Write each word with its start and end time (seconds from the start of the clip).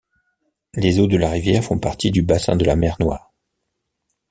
Les 0.73 0.99
eaux 0.99 1.05
de 1.05 1.15
la 1.15 1.29
rivière 1.29 1.63
font 1.63 1.77
partie 1.77 2.09
du 2.09 2.23
bassin 2.23 2.55
de 2.55 2.65
la 2.65 2.75
mer 2.75 2.95
Noire. 2.99 3.31